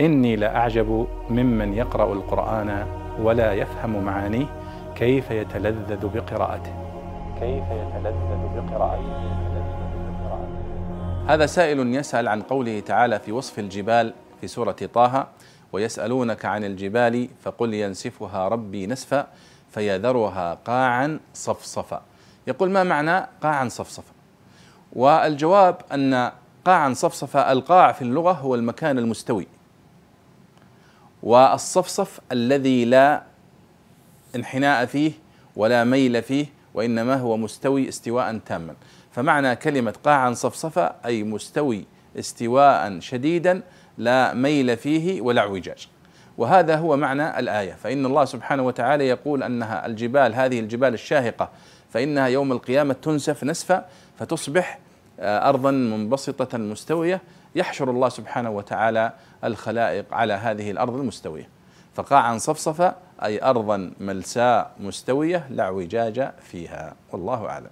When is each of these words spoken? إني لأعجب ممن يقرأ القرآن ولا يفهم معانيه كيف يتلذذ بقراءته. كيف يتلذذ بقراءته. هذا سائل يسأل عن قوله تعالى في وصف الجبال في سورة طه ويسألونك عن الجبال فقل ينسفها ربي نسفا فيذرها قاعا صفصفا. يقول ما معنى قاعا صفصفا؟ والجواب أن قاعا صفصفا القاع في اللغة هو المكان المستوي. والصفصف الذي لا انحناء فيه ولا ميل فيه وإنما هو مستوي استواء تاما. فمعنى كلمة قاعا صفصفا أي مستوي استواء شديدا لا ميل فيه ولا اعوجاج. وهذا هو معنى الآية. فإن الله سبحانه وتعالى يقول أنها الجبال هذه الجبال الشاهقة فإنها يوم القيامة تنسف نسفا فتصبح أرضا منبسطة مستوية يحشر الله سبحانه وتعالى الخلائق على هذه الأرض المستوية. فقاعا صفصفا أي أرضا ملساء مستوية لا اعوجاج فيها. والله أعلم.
إني 0.00 0.36
لأعجب 0.36 1.06
ممن 1.30 1.74
يقرأ 1.74 2.12
القرآن 2.12 2.86
ولا 3.20 3.52
يفهم 3.52 4.04
معانيه 4.04 4.46
كيف 4.96 5.30
يتلذذ 5.30 6.06
بقراءته. 6.06 6.72
كيف 7.40 7.64
يتلذذ 7.64 8.42
بقراءته. 8.56 9.38
هذا 11.28 11.46
سائل 11.46 11.94
يسأل 11.94 12.28
عن 12.28 12.42
قوله 12.42 12.80
تعالى 12.80 13.18
في 13.18 13.32
وصف 13.32 13.58
الجبال 13.58 14.14
في 14.40 14.46
سورة 14.46 14.76
طه 14.94 15.26
ويسألونك 15.72 16.44
عن 16.44 16.64
الجبال 16.64 17.28
فقل 17.42 17.74
ينسفها 17.74 18.48
ربي 18.48 18.86
نسفا 18.86 19.26
فيذرها 19.70 20.54
قاعا 20.54 21.20
صفصفا. 21.34 22.02
يقول 22.46 22.70
ما 22.70 22.82
معنى 22.84 23.26
قاعا 23.42 23.68
صفصفا؟ 23.68 24.12
والجواب 24.92 25.76
أن 25.92 26.30
قاعا 26.64 26.92
صفصفا 26.92 27.52
القاع 27.52 27.92
في 27.92 28.02
اللغة 28.02 28.32
هو 28.32 28.54
المكان 28.54 28.98
المستوي. 28.98 29.46
والصفصف 31.22 32.20
الذي 32.32 32.84
لا 32.84 33.22
انحناء 34.36 34.86
فيه 34.86 35.12
ولا 35.56 35.84
ميل 35.84 36.22
فيه 36.22 36.46
وإنما 36.74 37.14
هو 37.14 37.36
مستوي 37.36 37.88
استواء 37.88 38.38
تاما. 38.38 38.74
فمعنى 39.12 39.56
كلمة 39.56 39.94
قاعا 40.04 40.32
صفصفا 40.32 40.94
أي 41.06 41.22
مستوي 41.22 41.84
استواء 42.18 43.00
شديدا 43.00 43.62
لا 43.98 44.34
ميل 44.34 44.76
فيه 44.76 45.20
ولا 45.20 45.40
اعوجاج. 45.40 45.88
وهذا 46.38 46.76
هو 46.76 46.96
معنى 46.96 47.38
الآية. 47.38 47.72
فإن 47.72 48.06
الله 48.06 48.24
سبحانه 48.24 48.62
وتعالى 48.62 49.08
يقول 49.08 49.42
أنها 49.42 49.86
الجبال 49.86 50.34
هذه 50.34 50.60
الجبال 50.60 50.94
الشاهقة 50.94 51.50
فإنها 51.90 52.26
يوم 52.26 52.52
القيامة 52.52 52.94
تنسف 52.94 53.44
نسفا 53.44 53.86
فتصبح 54.18 54.78
أرضا 55.20 55.70
منبسطة 55.70 56.58
مستوية 56.58 57.20
يحشر 57.54 57.90
الله 57.90 58.08
سبحانه 58.08 58.50
وتعالى 58.50 59.12
الخلائق 59.44 60.14
على 60.14 60.32
هذه 60.32 60.70
الأرض 60.70 60.94
المستوية. 60.94 61.48
فقاعا 61.94 62.38
صفصفا 62.38 62.94
أي 63.22 63.42
أرضا 63.42 63.90
ملساء 64.00 64.70
مستوية 64.80 65.46
لا 65.50 65.62
اعوجاج 65.62 66.30
فيها. 66.42 66.94
والله 67.12 67.46
أعلم. 67.46 67.70